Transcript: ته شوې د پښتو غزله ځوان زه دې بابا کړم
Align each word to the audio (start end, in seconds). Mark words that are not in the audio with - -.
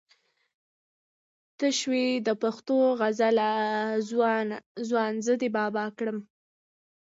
ته 1.57 1.67
شوې 1.79 2.07
د 2.27 2.29
پښتو 2.41 2.77
غزله 2.99 3.51
ځوان 4.89 5.13
زه 5.25 5.33
دې 5.41 5.49
بابا 5.57 5.85
کړم 5.97 6.17